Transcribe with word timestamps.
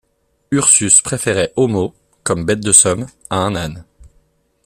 Ursus 0.49 0.99
préférait 1.03 1.53
Homo, 1.55 1.93
comme 2.23 2.43
bête 2.43 2.61
de 2.61 2.71
somme, 2.71 3.05
à 3.29 3.35
un 3.41 3.53
âne. 3.55 3.85